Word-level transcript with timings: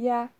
Ja, 0.00 0.30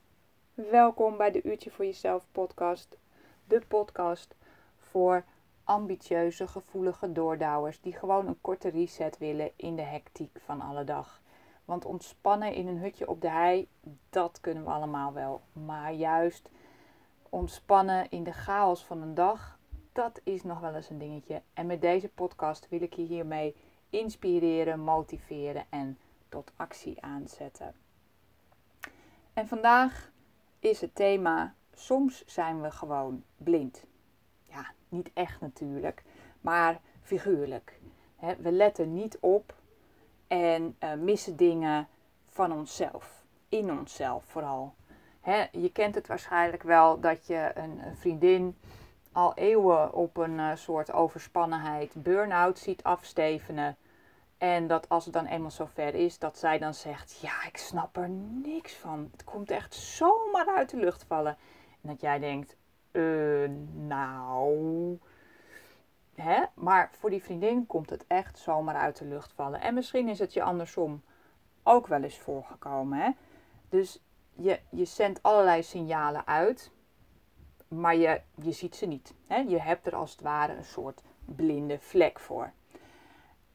welkom 0.54 1.16
bij 1.16 1.30
de 1.30 1.42
Uurtje 1.42 1.70
voor 1.70 1.84
Jezelf 1.84 2.26
podcast. 2.32 2.96
De 3.44 3.62
podcast 3.68 4.34
voor 4.76 5.24
ambitieuze, 5.64 6.46
gevoelige 6.46 7.12
doordouwers 7.12 7.80
die 7.80 7.92
gewoon 7.92 8.26
een 8.26 8.40
korte 8.40 8.68
reset 8.68 9.18
willen 9.18 9.50
in 9.56 9.76
de 9.76 9.82
hectiek 9.82 10.40
van 10.44 10.60
alle 10.60 10.84
dag. 10.84 11.20
Want 11.64 11.84
ontspannen 11.84 12.54
in 12.54 12.66
een 12.66 12.78
hutje 12.78 13.08
op 13.08 13.20
de 13.20 13.30
hei, 13.30 13.68
dat 14.10 14.40
kunnen 14.40 14.64
we 14.64 14.70
allemaal 14.70 15.12
wel. 15.12 15.40
Maar 15.52 15.92
juist 15.92 16.50
ontspannen 17.28 18.10
in 18.10 18.24
de 18.24 18.32
chaos 18.32 18.84
van 18.84 19.02
een 19.02 19.14
dag, 19.14 19.58
dat 19.92 20.20
is 20.24 20.42
nog 20.42 20.60
wel 20.60 20.74
eens 20.74 20.90
een 20.90 20.98
dingetje. 20.98 21.42
En 21.54 21.66
met 21.66 21.80
deze 21.80 22.08
podcast 22.08 22.68
wil 22.68 22.82
ik 22.82 22.92
je 22.92 23.02
hiermee 23.02 23.56
inspireren, 23.90 24.80
motiveren 24.80 25.66
en 25.70 25.98
tot 26.28 26.52
actie 26.56 27.02
aanzetten. 27.02 27.87
En 29.38 29.48
vandaag 29.48 30.10
is 30.58 30.80
het 30.80 30.94
thema: 30.94 31.54
soms 31.74 32.24
zijn 32.26 32.62
we 32.62 32.70
gewoon 32.70 33.24
blind. 33.36 33.84
Ja, 34.44 34.66
niet 34.88 35.10
echt 35.14 35.40
natuurlijk, 35.40 36.02
maar 36.40 36.80
figuurlijk. 37.02 37.80
We 38.38 38.52
letten 38.52 38.94
niet 38.94 39.18
op 39.20 39.54
en 40.26 40.76
uh, 40.80 40.94
missen 40.94 41.36
dingen 41.36 41.88
van 42.28 42.52
onszelf, 42.52 43.24
in 43.48 43.70
onszelf 43.70 44.24
vooral. 44.24 44.74
je 45.52 45.70
kent 45.72 45.94
het 45.94 46.06
waarschijnlijk 46.06 46.62
wel 46.62 47.00
dat 47.00 47.26
je 47.26 47.50
een, 47.54 47.80
vriendin 47.96 48.58
al 49.12 49.34
eeuwen 49.34 49.92
op 49.92 50.16
een 50.16 50.38
uh, 50.38 50.50
soort 50.54 50.92
overspannenheid, 50.92 52.02
burn-out 52.02 52.58
ziet 52.58 52.82
afstevenen. 52.82 53.76
En 54.38 54.66
dat 54.66 54.88
als 54.88 55.04
het 55.04 55.14
dan 55.14 55.26
eenmaal 55.26 55.50
zover 55.50 55.94
is, 55.94 56.18
dat 56.18 56.38
zij 56.38 56.58
dan 56.58 56.74
zegt: 56.74 57.20
Ja, 57.20 57.44
ik 57.46 57.56
snap 57.56 57.96
er 57.96 58.08
niks 58.08 58.74
van. 58.74 59.08
Het 59.12 59.24
komt 59.24 59.50
echt 59.50 59.74
zomaar 59.74 60.46
uit 60.56 60.70
de 60.70 60.76
lucht 60.76 61.04
vallen. 61.04 61.36
En 61.82 61.88
dat 61.88 62.00
jij 62.00 62.18
denkt: 62.18 62.56
uh, 62.92 63.48
Nou. 63.72 64.98
Hè? 66.14 66.44
Maar 66.54 66.90
voor 66.98 67.10
die 67.10 67.22
vriendin 67.22 67.66
komt 67.66 67.90
het 67.90 68.06
echt 68.06 68.38
zomaar 68.38 68.74
uit 68.74 68.98
de 68.98 69.04
lucht 69.04 69.32
vallen. 69.32 69.60
En 69.60 69.74
misschien 69.74 70.08
is 70.08 70.18
het 70.18 70.32
je 70.32 70.42
andersom 70.42 71.02
ook 71.62 71.86
wel 71.86 72.02
eens 72.02 72.18
voorgekomen. 72.18 72.98
Hè? 72.98 73.10
Dus 73.68 74.02
je, 74.34 74.60
je 74.68 74.84
zendt 74.84 75.22
allerlei 75.22 75.62
signalen 75.62 76.26
uit, 76.26 76.70
maar 77.68 77.96
je, 77.96 78.20
je 78.34 78.52
ziet 78.52 78.76
ze 78.76 78.86
niet. 78.86 79.14
Hè? 79.26 79.36
Je 79.36 79.60
hebt 79.60 79.86
er 79.86 79.94
als 79.94 80.10
het 80.10 80.20
ware 80.20 80.56
een 80.56 80.64
soort 80.64 81.02
blinde 81.24 81.78
vlek 81.78 82.18
voor. 82.18 82.52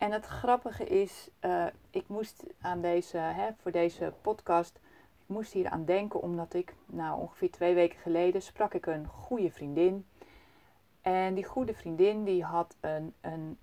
En 0.04 0.12
het 0.12 0.26
grappige 0.26 0.84
is, 0.86 1.30
uh, 1.42 1.66
ik 1.90 2.08
moest 2.08 2.44
aan 2.62 2.82
deze, 2.82 3.18
hè, 3.18 3.50
voor 3.62 3.72
deze 3.72 4.14
podcast, 4.22 4.76
ik 5.20 5.28
moest 5.36 5.54
hier 5.54 5.70
aan 5.70 5.86
denken 5.86 6.22
omdat 6.22 6.54
ik, 6.54 6.76
nou 6.86 7.20
ongeveer 7.20 7.52
twee 7.52 7.74
weken 7.74 8.00
geleden, 8.00 8.42
sprak 8.42 8.74
ik 8.74 8.86
een 8.86 9.08
goede 9.08 9.52
vriendin. 9.52 10.06
En 11.02 11.34
die 11.34 11.44
goede 11.44 11.74
vriendin 11.74 12.24
die 12.24 12.44
had 12.44 12.76
een, 12.80 13.14
een 13.22 13.58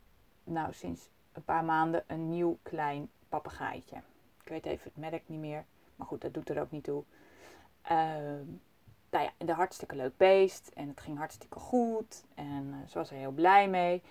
nou 0.44 0.72
sinds 0.72 1.08
een 1.33 1.44
paar 1.44 1.64
maanden 1.64 2.05
een 2.06 2.28
nieuw 2.28 2.58
klein 2.62 3.11
papegaaitje. 3.28 3.96
Ik 4.42 4.48
weet 4.48 4.66
even 4.66 4.84
het 4.84 5.11
merk 5.11 5.22
niet 5.27 5.41
meer, 5.41 5.64
maar 5.96 6.06
goed, 6.06 6.20
dat 6.20 6.34
doet 6.34 6.48
er 6.48 6.61
ook 6.61 6.70
niet 6.70 6.84
toe. 6.84 7.02
Uh, 7.84 7.91
nou 9.11 9.24
ja, 9.24 9.30
een 9.38 9.48
hartstikke 9.48 9.96
leuk 9.96 10.16
beest 10.16 10.70
en 10.74 10.88
het 10.88 11.00
ging 11.00 11.18
hartstikke 11.18 11.58
goed 11.58 12.24
en 12.34 12.66
uh, 12.66 12.88
ze 12.88 12.98
was 12.98 13.11
er 13.11 13.16
heel 13.16 13.30
blij 13.30 13.68
mee. 13.68 14.02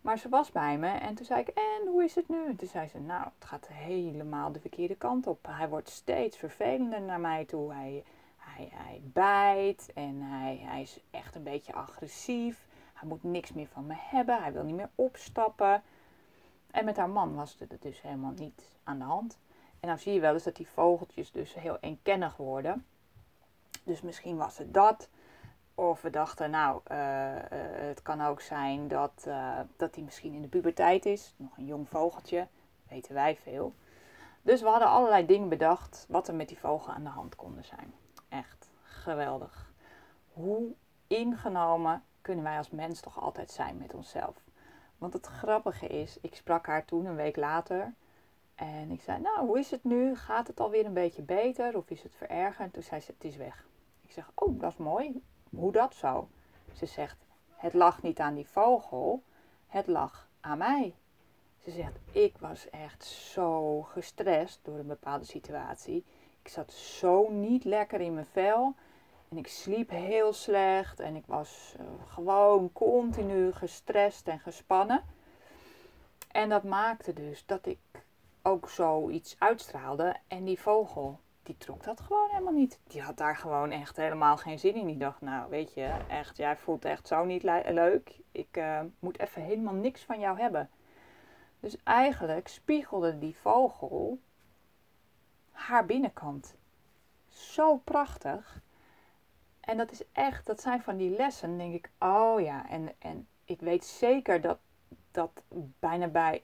Maar 0.00 0.18
ze 0.18 0.28
was 0.28 0.52
bij 0.52 0.78
me 0.78 0.88
en 0.88 1.14
toen 1.14 1.26
zei 1.26 1.40
ik, 1.40 1.48
en 1.48 1.86
hoe 1.86 2.04
is 2.04 2.14
het 2.14 2.28
nu? 2.28 2.46
En 2.46 2.56
toen 2.56 2.68
zei 2.68 2.88
ze, 2.88 2.98
nou, 2.98 3.24
het 3.38 3.48
gaat 3.48 3.68
helemaal 3.68 4.52
de 4.52 4.60
verkeerde 4.60 4.94
kant 4.94 5.26
op. 5.26 5.46
Hij 5.46 5.68
wordt 5.68 5.88
steeds 5.88 6.36
vervelender 6.36 7.00
naar 7.00 7.20
mij 7.20 7.44
toe. 7.44 7.72
Hij, 7.72 8.04
hij, 8.36 8.68
hij 8.72 9.00
bijt 9.04 9.90
en 9.94 10.20
hij, 10.22 10.60
hij 10.62 10.82
is 10.82 11.00
echt 11.10 11.34
een 11.34 11.42
beetje 11.42 11.72
agressief. 11.72 12.66
Hij 12.92 13.08
moet 13.08 13.22
niks 13.22 13.52
meer 13.52 13.68
van 13.72 13.86
me 13.86 13.94
hebben. 13.96 14.42
Hij 14.42 14.52
wil 14.52 14.64
niet 14.64 14.76
meer 14.76 14.90
opstappen. 14.94 15.82
En 16.70 16.84
met 16.84 16.96
haar 16.96 17.10
man 17.10 17.34
was 17.34 17.56
het 17.58 17.82
dus 17.82 18.02
helemaal 18.02 18.34
niet 18.36 18.62
aan 18.84 18.98
de 18.98 19.04
hand. 19.04 19.38
En 19.80 19.88
dan 19.88 19.98
zie 19.98 20.12
je 20.12 20.20
wel 20.20 20.32
eens 20.34 20.44
dat 20.44 20.56
die 20.56 20.68
vogeltjes 20.68 21.32
dus 21.32 21.54
heel 21.54 21.78
eenkennig 21.80 22.36
worden. 22.36 22.86
Dus 23.84 24.00
misschien 24.00 24.36
was 24.36 24.58
het 24.58 24.74
dat. 24.74 25.08
Of 25.80 26.00
we 26.00 26.10
dachten, 26.10 26.50
nou, 26.50 26.80
uh, 26.90 27.34
uh, 27.34 27.40
het 27.74 28.02
kan 28.02 28.20
ook 28.20 28.40
zijn 28.40 28.88
dat, 28.88 29.24
uh, 29.28 29.58
dat 29.76 29.94
hij 29.94 30.04
misschien 30.04 30.34
in 30.34 30.42
de 30.42 30.48
puberteit 30.48 31.06
is. 31.06 31.34
Nog 31.36 31.56
een 31.56 31.66
jong 31.66 31.88
vogeltje, 31.88 32.46
weten 32.88 33.14
wij 33.14 33.36
veel. 33.36 33.74
Dus 34.42 34.60
we 34.60 34.68
hadden 34.68 34.88
allerlei 34.88 35.26
dingen 35.26 35.48
bedacht 35.48 36.06
wat 36.08 36.28
er 36.28 36.34
met 36.34 36.48
die 36.48 36.58
vogel 36.58 36.92
aan 36.92 37.02
de 37.02 37.08
hand 37.08 37.36
konden 37.36 37.64
zijn. 37.64 37.94
Echt 38.28 38.70
geweldig. 38.82 39.72
Hoe 40.32 40.72
ingenomen 41.06 42.04
kunnen 42.20 42.44
wij 42.44 42.56
als 42.56 42.70
mens 42.70 43.00
toch 43.00 43.20
altijd 43.20 43.50
zijn 43.50 43.76
met 43.76 43.94
onszelf? 43.94 44.36
Want 44.98 45.12
het 45.12 45.26
grappige 45.26 45.86
is, 45.86 46.18
ik 46.20 46.34
sprak 46.34 46.66
haar 46.66 46.84
toen 46.84 47.04
een 47.04 47.16
week 47.16 47.36
later. 47.36 47.94
En 48.54 48.90
ik 48.90 49.02
zei, 49.02 49.20
nou, 49.20 49.46
hoe 49.46 49.58
is 49.58 49.70
het 49.70 49.84
nu? 49.84 50.16
Gaat 50.16 50.46
het 50.46 50.60
alweer 50.60 50.86
een 50.86 50.92
beetje 50.92 51.22
beter? 51.22 51.76
Of 51.76 51.90
is 51.90 52.02
het 52.02 52.14
verergerd? 52.14 52.58
En 52.58 52.70
toen 52.70 52.82
zei 52.82 53.00
ze, 53.00 53.12
het 53.12 53.24
is 53.24 53.36
weg. 53.36 53.66
Ik 54.02 54.10
zeg, 54.10 54.30
oh, 54.34 54.60
dat 54.60 54.70
is 54.70 54.76
mooi 54.76 55.22
hoe 55.50 55.72
dat 55.72 55.94
zo? 55.94 56.28
Ze 56.72 56.86
zegt, 56.86 57.16
het 57.56 57.74
lag 57.74 58.02
niet 58.02 58.18
aan 58.18 58.34
die 58.34 58.48
vogel, 58.48 59.22
het 59.66 59.86
lag 59.86 60.28
aan 60.40 60.58
mij. 60.58 60.94
Ze 61.58 61.70
zegt, 61.70 61.98
ik 62.12 62.38
was 62.38 62.70
echt 62.70 63.04
zo 63.04 63.82
gestrest 63.82 64.60
door 64.62 64.78
een 64.78 64.86
bepaalde 64.86 65.24
situatie. 65.24 66.04
Ik 66.42 66.48
zat 66.48 66.72
zo 66.72 67.30
niet 67.30 67.64
lekker 67.64 68.00
in 68.00 68.14
mijn 68.14 68.26
vel. 68.26 68.74
En 69.28 69.36
ik 69.36 69.46
sliep 69.46 69.90
heel 69.90 70.32
slecht. 70.32 71.00
En 71.00 71.16
ik 71.16 71.24
was 71.26 71.74
uh, 71.80 71.86
gewoon 72.06 72.72
continu 72.72 73.52
gestrest 73.52 74.28
en 74.28 74.38
gespannen. 74.38 75.04
En 76.30 76.48
dat 76.48 76.62
maakte 76.62 77.12
dus 77.12 77.46
dat 77.46 77.66
ik 77.66 77.78
ook 78.42 78.68
zoiets 78.68 79.36
uitstraalde. 79.38 80.16
En 80.26 80.44
die 80.44 80.60
vogel, 80.60 81.18
die 81.50 81.58
trok 81.58 81.84
dat 81.84 82.00
gewoon 82.00 82.28
helemaal 82.30 82.52
niet. 82.52 82.78
Die 82.86 83.02
had 83.02 83.16
daar 83.16 83.36
gewoon 83.36 83.70
echt 83.70 83.96
helemaal 83.96 84.36
geen 84.36 84.58
zin 84.58 84.74
in. 84.74 84.86
Die 84.86 84.96
dacht, 84.96 85.20
nou 85.20 85.50
weet 85.50 85.74
je, 85.74 85.96
echt, 86.08 86.36
jij 86.36 86.56
voelt 86.56 86.84
echt 86.84 87.08
zo 87.08 87.24
niet 87.24 87.42
leuk. 87.42 88.18
Ik 88.32 88.56
uh, 88.56 88.80
moet 88.98 89.18
even 89.18 89.42
helemaal 89.42 89.74
niks 89.74 90.02
van 90.02 90.20
jou 90.20 90.40
hebben. 90.40 90.70
Dus 91.60 91.76
eigenlijk 91.82 92.48
spiegelde 92.48 93.18
die 93.18 93.36
vogel 93.36 94.18
haar 95.50 95.86
binnenkant. 95.86 96.54
Zo 97.28 97.76
prachtig. 97.76 98.60
En 99.60 99.76
dat 99.76 99.90
is 99.90 100.02
echt, 100.12 100.46
dat 100.46 100.60
zijn 100.60 100.82
van 100.82 100.96
die 100.96 101.16
lessen, 101.16 101.58
denk 101.58 101.74
ik, 101.74 101.90
oh 101.98 102.40
ja. 102.40 102.68
En, 102.68 102.92
en 102.98 103.26
ik 103.44 103.60
weet 103.60 103.84
zeker 103.84 104.40
dat, 104.40 104.58
dat 105.10 105.42
bijna 105.78 106.06
bij, 106.06 106.42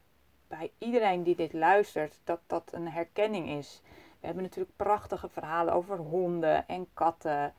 bij 0.49 0.73
iedereen 0.79 1.23
die 1.23 1.37
dit 1.37 1.53
luistert, 1.53 2.21
dat 2.25 2.41
dat 2.47 2.73
een 2.73 2.89
herkenning 2.89 3.49
is. 3.49 3.83
We 4.21 4.27
hebben 4.27 4.43
natuurlijk 4.43 4.77
prachtige 4.77 5.29
verhalen 5.29 5.75
over 5.75 5.99
honden 5.99 6.69
en 6.69 6.87
katten. 6.95 7.55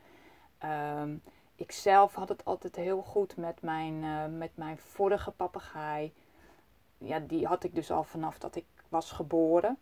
Um, 0.63 1.21
ik 1.55 1.71
zelf 1.71 2.15
had 2.15 2.29
het 2.29 2.45
altijd 2.45 2.75
heel 2.75 3.01
goed 3.01 3.37
met 3.37 3.61
mijn, 3.61 4.03
uh, 4.03 4.25
met 4.25 4.51
mijn 4.57 4.77
vorige 4.77 5.31
papegaai. 5.31 6.13
Ja, 6.97 7.19
die 7.19 7.45
had 7.45 7.63
ik 7.63 7.75
dus 7.75 7.91
al 7.91 8.03
vanaf 8.03 8.37
dat 8.37 8.55
ik 8.55 8.65
was 8.89 9.11
geboren. 9.11 9.77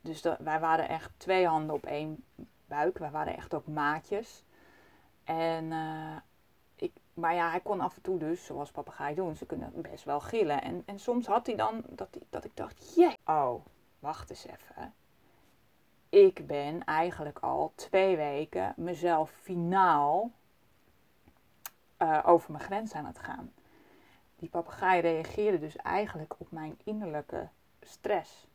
Dus 0.00 0.22
de, 0.22 0.36
wij 0.38 0.60
waren 0.60 0.88
echt 0.88 1.10
twee 1.16 1.46
handen 1.46 1.74
op 1.74 1.86
één 1.86 2.24
buik. 2.66 2.98
Wij 2.98 3.10
waren 3.10 3.36
echt 3.36 3.54
ook 3.54 3.66
maatjes. 3.66 4.44
En, 5.24 5.64
uh, 5.64 6.16
ik, 6.76 6.92
maar 7.14 7.34
ja, 7.34 7.50
hij 7.50 7.60
kon 7.60 7.80
af 7.80 7.96
en 7.96 8.02
toe 8.02 8.18
dus, 8.18 8.44
zoals 8.44 8.70
papegaai 8.70 9.14
doen, 9.14 9.36
ze 9.36 9.46
kunnen 9.46 9.72
best 9.74 10.04
wel 10.04 10.20
gillen. 10.20 10.62
En, 10.62 10.82
en 10.86 10.98
soms 10.98 11.26
had 11.26 11.46
hij 11.46 11.56
dan 11.56 11.82
dat, 11.88 12.08
dat 12.30 12.44
ik 12.44 12.56
dacht, 12.56 12.94
jee, 12.94 13.16
oh, 13.24 13.64
wacht 13.98 14.30
eens 14.30 14.46
even 14.46 14.94
ik 16.08 16.46
ben 16.46 16.84
eigenlijk 16.84 17.38
al 17.38 17.72
twee 17.74 18.16
weken 18.16 18.74
mezelf 18.76 19.30
finaal 19.30 20.30
uh, 21.98 22.22
over 22.26 22.52
mijn 22.52 22.64
grens 22.64 22.92
aan 22.92 23.06
het 23.06 23.18
gaan. 23.18 23.52
Die 24.36 24.48
papegaai 24.48 25.00
reageerde 25.00 25.58
dus 25.58 25.76
eigenlijk 25.76 26.34
op 26.38 26.50
mijn 26.50 26.78
innerlijke 26.84 27.48
stress. 27.80 28.46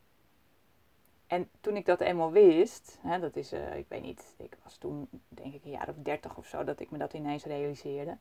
En 1.28 1.50
toen 1.62 1.76
ik 1.76 1.86
dat 1.86 2.02
eenmaal 2.02 2.32
wist, 2.32 3.00
hè, 3.02 3.20
dat 3.20 3.36
is, 3.36 3.54
uh, 3.54 3.76
ik 3.76 3.86
weet 3.88 4.02
niet, 4.02 4.36
ik 4.38 4.58
was 4.64 4.78
toen 4.78 5.08
denk 5.28 5.54
ik 5.54 5.64
een 5.64 5.72
jaar 5.72 5.90
of 5.90 5.96
dertig 5.96 6.38
of 6.38 6.48
zo 6.48 6.64
dat 6.64 6.80
ik 6.80 6.92
me 6.92 6.98
dat 6.98 7.14
ineens 7.14 7.44
realiseerde. 7.44 8.18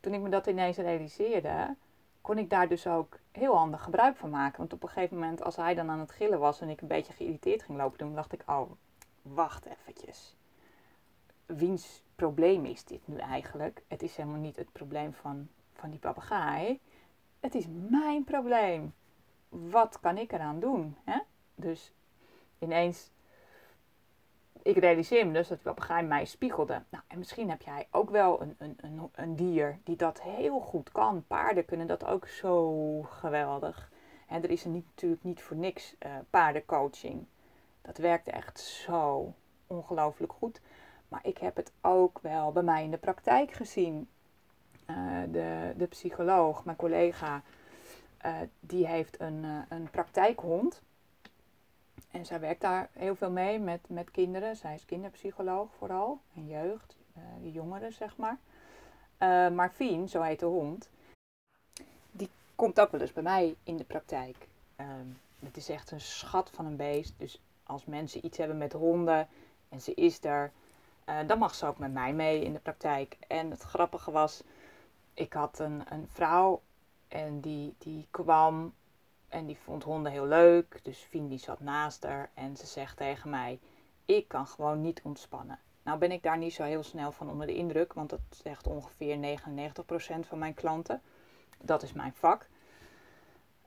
Toen 0.00 0.14
ik 0.14 0.20
me 0.20 0.28
dat 0.28 0.46
ineens 0.46 0.76
realiseerde, 0.76 1.76
kon 2.22 2.38
ik 2.38 2.50
daar 2.50 2.68
dus 2.68 2.86
ook 2.86 3.18
heel 3.30 3.56
handig 3.56 3.82
gebruik 3.82 4.16
van 4.16 4.30
maken. 4.30 4.58
Want 4.58 4.72
op 4.72 4.82
een 4.82 4.88
gegeven 4.88 5.18
moment, 5.18 5.42
als 5.42 5.56
hij 5.56 5.74
dan 5.74 5.90
aan 5.90 5.98
het 5.98 6.10
gillen 6.10 6.38
was 6.38 6.60
en 6.60 6.68
ik 6.68 6.80
een 6.80 6.88
beetje 6.88 7.12
geïrriteerd 7.12 7.62
ging 7.62 7.78
lopen, 7.78 7.98
toen 7.98 8.14
dacht 8.14 8.32
ik, 8.32 8.42
oh, 8.46 8.70
wacht 9.22 9.64
eventjes. 9.64 10.36
Wiens 11.46 12.02
probleem 12.14 12.64
is 12.64 12.84
dit 12.84 13.00
nu 13.04 13.16
eigenlijk? 13.16 13.82
Het 13.88 14.02
is 14.02 14.16
helemaal 14.16 14.40
niet 14.40 14.56
het 14.56 14.72
probleem 14.72 15.14
van, 15.14 15.48
van 15.72 15.90
die 15.90 15.98
papegaai. 15.98 16.80
Het 17.40 17.54
is 17.54 17.66
mijn 17.88 18.24
probleem. 18.24 18.94
Wat 19.48 20.00
kan 20.00 20.18
ik 20.18 20.32
eraan 20.32 20.60
doen? 20.60 20.96
Hè? 21.04 21.18
Dus 21.54 21.92
ineens 22.58 23.10
ik 24.62 24.76
realiseer 24.76 25.26
me 25.26 25.32
dus 25.32 25.48
dat 25.48 25.58
die 25.58 25.72
papegaai 25.72 26.06
mij 26.06 26.24
spiegelde. 26.24 26.82
Nou, 26.88 27.04
en 27.06 27.18
misschien 27.18 27.50
heb 27.50 27.62
jij 27.62 27.86
ook 27.90 28.10
wel 28.10 28.42
een, 28.42 28.54
een, 28.58 28.76
een, 28.80 29.10
een 29.14 29.36
dier 29.36 29.78
die 29.84 29.96
dat 29.96 30.22
heel 30.22 30.60
goed 30.60 30.92
kan. 30.92 31.24
Paarden 31.26 31.64
kunnen 31.64 31.86
dat 31.86 32.04
ook 32.04 32.26
zo 32.26 33.02
geweldig. 33.02 33.90
En 34.28 34.42
er 34.42 34.50
is 34.50 34.64
niet, 34.64 34.86
natuurlijk 34.86 35.24
niet 35.24 35.42
voor 35.42 35.56
niks 35.56 35.94
uh, 36.06 36.12
paardencoaching. 36.30 37.26
Dat 37.82 37.96
werkt 37.98 38.28
echt 38.28 38.60
zo 38.60 39.34
ongelooflijk 39.66 40.32
goed. 40.32 40.60
Maar 41.08 41.20
ik 41.22 41.38
heb 41.38 41.56
het 41.56 41.72
ook 41.80 42.18
wel 42.22 42.52
bij 42.52 42.62
mij 42.62 42.84
in 42.84 42.90
de 42.90 42.96
praktijk 42.96 43.52
gezien. 43.52 44.08
Uh, 44.90 44.96
de, 45.30 45.72
de 45.76 45.86
psycholoog, 45.86 46.64
mijn 46.64 46.76
collega, 46.76 47.42
uh, 48.26 48.34
die 48.60 48.86
heeft 48.86 49.20
een, 49.20 49.44
een 49.68 49.90
praktijkhond. 49.90 50.82
En 52.12 52.26
zij 52.26 52.40
werkt 52.40 52.60
daar 52.60 52.88
heel 52.92 53.16
veel 53.16 53.30
mee 53.30 53.58
met, 53.58 53.80
met 53.86 54.10
kinderen. 54.10 54.56
Zij 54.56 54.74
is 54.74 54.84
kinderpsycholoog 54.84 55.68
vooral. 55.78 56.20
En 56.34 56.46
jeugd, 56.46 56.96
uh, 57.16 57.54
jongeren 57.54 57.92
zeg 57.92 58.16
maar. 58.16 58.38
Uh, 59.18 59.50
maar 59.50 59.70
Fien, 59.70 60.08
zo 60.08 60.22
heet 60.22 60.40
de 60.40 60.46
hond, 60.46 60.90
die 62.10 62.28
komt 62.54 62.80
ook 62.80 62.90
wel 62.90 63.00
eens 63.00 63.12
bij 63.12 63.22
mij 63.22 63.56
in 63.62 63.76
de 63.76 63.84
praktijk. 63.84 64.36
Uh, 64.80 64.86
het 65.40 65.56
is 65.56 65.68
echt 65.68 65.90
een 65.90 66.00
schat 66.00 66.50
van 66.50 66.66
een 66.66 66.76
beest. 66.76 67.14
Dus 67.16 67.40
als 67.62 67.84
mensen 67.84 68.24
iets 68.26 68.38
hebben 68.38 68.58
met 68.58 68.72
honden 68.72 69.28
en 69.68 69.80
ze 69.80 69.94
is 69.94 70.24
er, 70.24 70.52
uh, 71.08 71.18
dan 71.26 71.38
mag 71.38 71.54
ze 71.54 71.66
ook 71.66 71.78
met 71.78 71.92
mij 71.92 72.12
mee 72.12 72.44
in 72.44 72.52
de 72.52 72.58
praktijk. 72.58 73.16
En 73.28 73.50
het 73.50 73.62
grappige 73.62 74.10
was, 74.10 74.42
ik 75.14 75.32
had 75.32 75.58
een, 75.58 75.82
een 75.88 76.08
vrouw 76.08 76.60
en 77.08 77.40
die, 77.40 77.74
die 77.78 78.06
kwam 78.10 78.74
en 79.32 79.46
die 79.46 79.58
vond 79.64 79.82
honden 79.82 80.12
heel 80.12 80.26
leuk. 80.26 80.80
Dus 80.82 80.98
Fien 80.98 81.38
zat 81.38 81.60
naast 81.60 82.02
haar 82.02 82.30
en 82.34 82.56
ze 82.56 82.66
zegt 82.66 82.96
tegen 82.96 83.30
mij: 83.30 83.60
Ik 84.04 84.28
kan 84.28 84.46
gewoon 84.46 84.80
niet 84.80 85.00
ontspannen. 85.02 85.58
Nou 85.82 85.98
ben 85.98 86.12
ik 86.12 86.22
daar 86.22 86.38
niet 86.38 86.54
zo 86.54 86.62
heel 86.62 86.82
snel 86.82 87.12
van 87.12 87.30
onder 87.30 87.46
de 87.46 87.54
indruk, 87.54 87.92
want 87.92 88.10
dat 88.10 88.20
zegt 88.30 88.66
ongeveer 88.66 89.16
99% 89.16 90.26
van 90.26 90.38
mijn 90.38 90.54
klanten. 90.54 91.02
Dat 91.58 91.82
is 91.82 91.92
mijn 91.92 92.12
vak. 92.14 92.48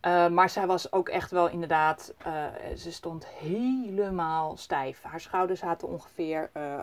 Uh, 0.01 0.27
maar 0.27 0.49
zij 0.49 0.67
was 0.67 0.91
ook 0.91 1.09
echt 1.09 1.31
wel 1.31 1.49
inderdaad, 1.49 2.13
uh, 2.27 2.45
ze 2.77 2.91
stond 2.91 3.25
helemaal 3.27 4.57
stijf. 4.57 5.01
Haar 5.01 5.19
schouders 5.19 5.59
zaten 5.59 5.87
ongeveer 5.87 6.49
uh, 6.57 6.79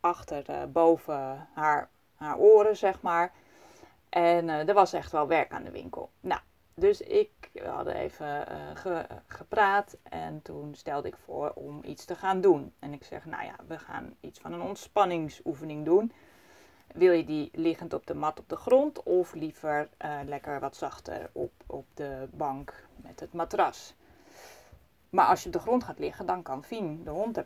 achter, 0.00 0.70
boven 0.72 1.48
haar, 1.52 1.88
haar 2.14 2.36
oren, 2.36 2.76
zeg 2.76 3.00
maar. 3.00 3.32
En 4.08 4.48
er 4.48 4.74
was 4.74 4.92
echt 4.92 5.12
wel 5.12 5.26
werk 5.26 5.52
aan 5.52 5.64
de 5.64 5.70
winkel. 5.70 6.10
Nou, 6.20 6.40
dus 6.78 7.00
ik 7.00 7.30
we 7.52 7.68
hadden 7.68 7.94
even 7.94 8.44
uh, 8.86 9.00
gepraat 9.26 9.96
en 10.02 10.42
toen 10.42 10.74
stelde 10.74 11.08
ik 11.08 11.16
voor 11.16 11.52
om 11.54 11.80
iets 11.84 12.04
te 12.04 12.14
gaan 12.14 12.40
doen. 12.40 12.72
En 12.78 12.92
ik 12.92 13.04
zeg, 13.04 13.24
nou 13.24 13.44
ja, 13.44 13.54
we 13.66 13.78
gaan 13.78 14.14
iets 14.20 14.40
van 14.40 14.52
een 14.52 14.60
ontspanningsoefening 14.60 15.84
doen. 15.84 16.12
Wil 16.94 17.12
je 17.12 17.24
die 17.24 17.50
liggend 17.52 17.92
op 17.92 18.06
de 18.06 18.14
mat 18.14 18.38
op 18.38 18.48
de 18.48 18.56
grond 18.56 19.02
of 19.02 19.34
liever 19.34 19.88
uh, 20.04 20.18
lekker 20.24 20.60
wat 20.60 20.76
zachter 20.76 21.30
op, 21.32 21.52
op 21.66 21.86
de 21.94 22.28
bank 22.30 22.86
met 22.96 23.20
het 23.20 23.32
matras? 23.32 23.94
Maar 25.10 25.26
als 25.26 25.40
je 25.40 25.46
op 25.46 25.52
de 25.52 25.58
grond 25.58 25.84
gaat 25.84 25.98
liggen, 25.98 26.26
dan 26.26 26.42
kan 26.42 26.64
Fien, 26.64 27.04
de 27.04 27.10
hond. 27.10 27.38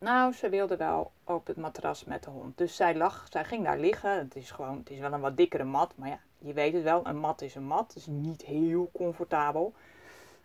Nou, 0.00 0.32
ze 0.32 0.48
wilde 0.48 0.76
wel 0.76 1.12
op 1.24 1.46
het 1.46 1.56
matras 1.56 2.04
met 2.04 2.22
de 2.22 2.30
hond. 2.30 2.58
Dus 2.58 2.76
zij 2.76 2.94
lag, 2.96 3.26
zij 3.30 3.44
ging 3.44 3.64
daar 3.64 3.78
liggen. 3.78 4.18
Het 4.18 4.36
is 4.36 4.50
gewoon, 4.50 4.78
het 4.78 4.90
is 4.90 4.98
wel 4.98 5.12
een 5.12 5.20
wat 5.20 5.36
dikkere 5.36 5.64
mat, 5.64 5.92
maar 5.96 6.08
ja, 6.08 6.20
je 6.38 6.52
weet 6.52 6.72
het 6.72 6.82
wel, 6.82 7.06
een 7.06 7.18
mat 7.18 7.42
is 7.42 7.54
een 7.54 7.66
mat. 7.66 7.86
Het 7.88 7.96
is 7.96 8.06
niet 8.06 8.42
heel 8.42 8.90
comfortabel. 8.92 9.74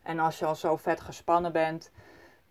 En 0.02 0.20
als 0.20 0.40
je 0.40 0.46
al 0.46 0.56
zo 0.56 0.76
vet 0.76 1.02
gespannen 1.02 1.52
bent, 1.52 1.92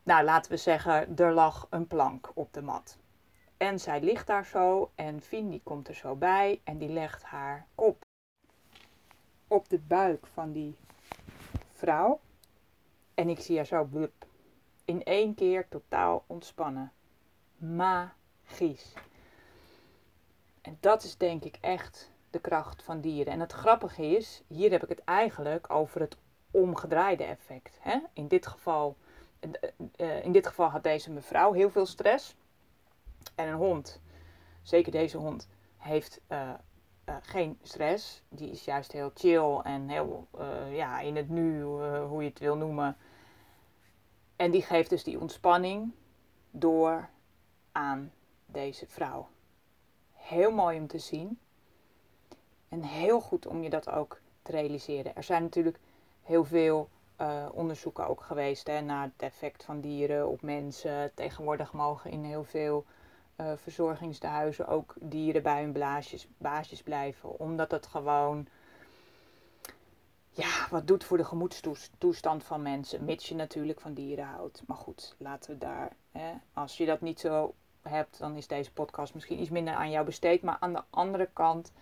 nou 0.03 0.25
laten 0.25 0.51
we 0.51 0.57
zeggen, 0.57 1.17
er 1.17 1.33
lag 1.33 1.67
een 1.71 1.87
plank 1.87 2.31
op 2.35 2.53
de 2.53 2.63
mat. 2.63 2.99
En 3.57 3.79
zij 3.79 4.01
ligt 4.01 4.27
daar 4.27 4.47
zo 4.47 4.91
en 4.95 5.21
Fien 5.21 5.51
die 5.51 5.61
komt 5.65 5.89
er 5.89 5.95
zo 5.95 6.15
bij 6.15 6.61
en 6.65 6.79
die 6.79 6.89
legt 6.89 7.23
haar 7.23 7.67
kop 7.75 8.05
op 9.49 9.69
de 9.69 9.79
buik 9.79 10.27
van 10.27 10.53
die 10.53 10.77
vrouw. 11.73 12.21
En 13.15 13.29
ik 13.29 13.41
zie 13.41 13.57
haar 13.57 13.67
zo 13.67 13.85
blub. 13.85 14.13
In 14.93 15.05
één 15.05 15.35
keer 15.35 15.69
totaal 15.69 16.25
ontspannen. 16.27 16.93
Magisch. 17.57 18.93
En 20.61 20.77
dat 20.81 21.03
is 21.03 21.17
denk 21.17 21.45
ik 21.45 21.59
echt 21.61 22.11
de 22.31 22.39
kracht 22.39 22.83
van 22.83 23.01
dieren. 23.01 23.33
En 23.33 23.41
het 23.41 23.53
grappige 23.53 24.07
is, 24.07 24.43
hier 24.47 24.71
heb 24.71 24.83
ik 24.83 24.89
het 24.89 25.05
eigenlijk 25.05 25.71
over 25.71 26.01
het 26.01 26.17
omgedraaide 26.51 27.25
effect. 27.25 27.79
Hè? 27.81 27.99
In, 28.13 28.29
dit 28.29 28.47
geval, 28.47 28.97
uh, 29.97 30.25
in 30.25 30.33
dit 30.33 30.47
geval 30.47 30.69
had 30.69 30.83
deze 30.83 31.11
mevrouw 31.11 31.53
heel 31.53 31.71
veel 31.71 31.87
stress. 31.87 32.35
En 33.35 33.49
een 33.49 33.55
hond, 33.55 34.01
zeker 34.63 34.93
deze 34.93 35.17
hond, 35.17 35.49
heeft 35.77 36.21
uh, 36.29 36.51
geen 37.23 37.59
stress. 37.63 38.23
Die 38.29 38.51
is 38.51 38.65
juist 38.65 38.93
heel 38.93 39.11
chill 39.15 39.61
en 39.63 39.89
heel 39.89 40.29
ja, 40.71 41.01
in 41.01 41.17
het 41.17 41.29
nu, 41.29 41.63
hoe 41.63 42.23
je 42.23 42.29
het 42.29 42.39
wil 42.39 42.57
noemen. 42.57 42.97
En 44.43 44.51
die 44.51 44.63
geeft 44.63 44.91
dus 44.91 45.05
die 45.05 45.21
ontspanning 45.21 45.93
door 46.51 47.09
aan 47.73 48.13
deze 48.47 48.87
vrouw. 48.87 49.29
Heel 50.13 50.51
mooi 50.51 50.79
om 50.79 50.87
te 50.87 50.99
zien. 50.99 51.39
En 52.69 52.83
heel 52.83 53.21
goed 53.21 53.47
om 53.47 53.63
je 53.63 53.71
dat 53.71 53.91
ook 53.91 54.21
te 54.43 54.53
realiseren. 54.53 55.17
Er 55.17 55.23
zijn 55.23 55.43
natuurlijk 55.43 55.79
heel 56.23 56.45
veel 56.45 56.89
uh, 57.21 57.47
onderzoeken 57.53 58.07
ook 58.07 58.21
geweest 58.21 58.67
hè, 58.67 58.81
naar 58.81 59.03
het 59.03 59.23
effect 59.23 59.65
van 59.65 59.81
dieren 59.81 60.29
op 60.29 60.43
mensen. 60.43 61.15
Tegenwoordig 61.15 61.73
mogen 61.73 62.11
in 62.11 62.25
heel 62.25 62.45
veel 62.45 62.85
uh, 63.37 63.53
verzorgingstehuizen 63.57 64.69
ook 64.69 64.95
dieren 65.01 65.43
bij 65.43 65.63
hun 65.63 65.73
blaasjes, 65.73 66.27
baasjes 66.39 66.83
blijven. 66.83 67.39
Omdat 67.39 67.71
het 67.71 67.87
gewoon 67.87 68.47
ja, 70.35 70.67
wat 70.71 70.87
doet 70.87 71.05
voor 71.05 71.17
de 71.17 71.25
gemoedstoestand 71.25 72.45
van 72.45 72.63
mensen. 72.63 73.05
Mits 73.05 73.29
je 73.29 73.35
natuurlijk 73.35 73.81
van 73.81 73.95
dieren 73.95 74.25
houdt. 74.25 74.63
Maar 74.67 74.77
goed, 74.77 75.15
laten 75.19 75.51
we 75.51 75.59
daar. 75.59 75.97
Hè, 76.13 76.33
als 76.53 76.77
je 76.77 76.87
dat 76.87 77.01
niet 77.01 77.21
zo 77.21 77.55
hebt, 77.83 78.19
dan 78.19 78.37
is 78.37 78.47
deze 78.47 78.73
podcast 78.73 79.15
misschien 79.15 79.41
iets 79.41 79.51
minder 79.51 79.75
aan 79.75 79.91
jou 79.91 80.05
besteed. 80.05 80.43
Maar 80.43 80.57
aan 80.61 80.73
de 80.73 80.83
andere 80.91 81.29
kant 81.33 81.73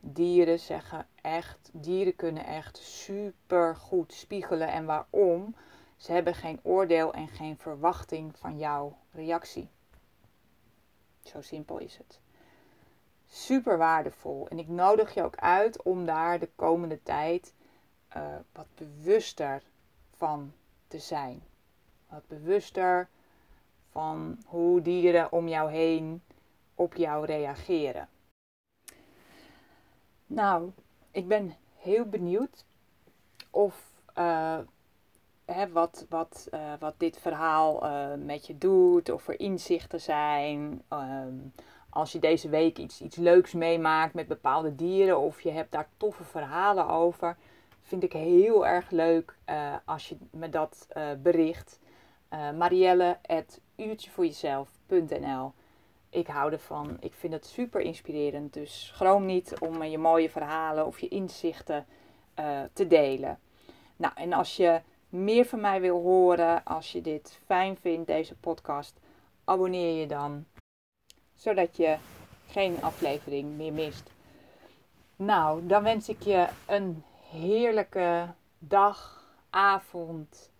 dieren 0.00 0.60
zeggen 0.60 1.06
echt, 1.20 1.70
dieren 1.72 2.16
kunnen 2.16 2.46
echt 2.46 2.76
super 2.76 3.76
goed 3.76 4.12
spiegelen. 4.12 4.68
En 4.68 4.84
waarom? 4.84 5.54
Ze 5.96 6.12
hebben 6.12 6.34
geen 6.34 6.60
oordeel 6.62 7.12
en 7.12 7.28
geen 7.28 7.58
verwachting 7.58 8.38
van 8.38 8.58
jouw 8.58 8.96
reactie. 9.10 9.68
Zo 11.22 11.40
simpel 11.40 11.78
is 11.78 11.96
het. 11.96 12.20
Super 13.26 13.78
waardevol. 13.78 14.48
En 14.48 14.58
ik 14.58 14.68
nodig 14.68 15.14
je 15.14 15.22
ook 15.22 15.36
uit 15.36 15.82
om 15.82 16.04
daar 16.04 16.38
de 16.38 16.48
komende 16.56 17.02
tijd 17.02 17.53
uh, 18.16 18.22
wat 18.52 18.66
bewuster 18.74 19.62
van 20.16 20.52
te 20.88 20.98
zijn. 20.98 21.42
Wat 22.08 22.26
bewuster 22.26 23.08
van 23.90 24.38
hoe 24.46 24.82
dieren 24.82 25.32
om 25.32 25.48
jou 25.48 25.70
heen 25.70 26.22
op 26.74 26.94
jou 26.94 27.26
reageren. 27.26 28.08
Nou, 30.26 30.70
ik 31.10 31.28
ben 31.28 31.56
heel 31.76 32.04
benieuwd 32.04 32.64
of 33.50 33.92
uh, 34.18 34.58
hè, 35.44 35.72
wat, 35.72 36.06
wat, 36.08 36.48
uh, 36.54 36.72
wat 36.78 36.94
dit 36.96 37.18
verhaal 37.18 37.82
met 38.16 38.46
je 38.46 38.58
doet, 38.58 39.10
of 39.10 39.28
er 39.28 39.40
inzichten 39.40 40.00
zijn. 40.00 40.82
Um, 40.88 41.52
als 41.94 42.12
je 42.12 42.18
deze 42.18 42.48
week 42.48 42.78
iets, 42.78 43.00
iets 43.00 43.16
leuks 43.16 43.52
meemaakt 43.52 44.14
met 44.14 44.28
bepaalde 44.28 44.74
dieren, 44.74 45.18
of 45.18 45.40
je 45.40 45.50
hebt 45.50 45.72
daar 45.72 45.88
toffe 45.96 46.24
verhalen 46.24 46.88
over, 46.88 47.36
vind 47.84 48.02
ik 48.02 48.12
heel 48.12 48.66
erg 48.66 48.90
leuk 48.90 49.36
als 49.84 50.08
je 50.08 50.16
me 50.30 50.48
dat 50.48 50.88
bericht. 51.22 51.78
Marielle 52.54 53.18
at 53.26 53.60
uurtjevoorjezelf.nl 53.76 55.52
ik 56.14 56.26
hou 56.26 56.52
ervan. 56.52 56.96
Ik 57.00 57.12
vind 57.12 57.32
het 57.32 57.46
super 57.46 57.80
inspirerend. 57.80 58.52
Dus 58.52 58.86
schroom 58.86 59.26
niet 59.26 59.58
om 59.58 59.82
je 59.82 59.98
mooie 59.98 60.30
verhalen 60.30 60.86
of 60.86 61.00
je 61.00 61.08
inzichten 61.08 61.86
uh, 62.38 62.60
te 62.72 62.86
delen. 62.86 63.38
Nou, 63.96 64.12
en 64.16 64.32
als 64.32 64.56
je 64.56 64.80
meer 65.08 65.44
van 65.44 65.60
mij 65.60 65.80
wil 65.80 66.02
horen, 66.02 66.64
als 66.64 66.92
je 66.92 67.00
dit 67.00 67.38
fijn 67.44 67.76
vindt, 67.76 68.06
deze 68.06 68.34
podcast, 68.34 69.00
abonneer 69.44 70.00
je 70.00 70.06
dan. 70.06 70.44
Zodat 71.34 71.76
je 71.76 71.96
geen 72.46 72.82
aflevering 72.82 73.56
meer 73.56 73.72
mist. 73.72 74.10
Nou, 75.16 75.66
dan 75.66 75.82
wens 75.82 76.08
ik 76.08 76.22
je 76.22 76.48
een 76.66 77.04
heerlijke 77.34 78.34
dag, 78.58 79.24
avond, 79.50 80.50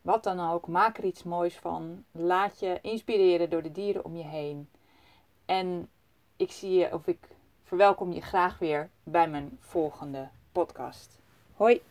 wat 0.00 0.24
dan 0.24 0.50
ook, 0.50 0.66
maak 0.66 0.98
er 0.98 1.04
iets 1.04 1.22
moois 1.22 1.54
van. 1.54 2.04
Laat 2.12 2.60
je 2.60 2.78
inspireren 2.82 3.50
door 3.50 3.62
de 3.62 3.72
dieren 3.72 4.04
om 4.04 4.16
je 4.16 4.24
heen. 4.24 4.68
En 5.44 5.88
ik 6.36 6.52
zie 6.52 6.72
je 6.72 6.92
of 6.92 7.06
ik 7.06 7.28
verwelkom 7.64 8.12
je 8.12 8.20
graag 8.20 8.58
weer 8.58 8.90
bij 9.02 9.28
mijn 9.28 9.58
volgende 9.60 10.28
podcast. 10.52 11.18
Hoi! 11.56 11.82